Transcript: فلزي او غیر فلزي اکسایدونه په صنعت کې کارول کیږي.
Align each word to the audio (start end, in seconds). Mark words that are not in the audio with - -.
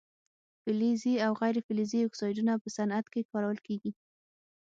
فلزي 0.63 1.13
او 1.25 1.31
غیر 1.41 1.55
فلزي 1.67 1.99
اکسایدونه 2.07 2.53
په 2.63 2.67
صنعت 2.77 3.05
کې 3.13 3.27
کارول 3.31 3.57
کیږي. 3.67 3.91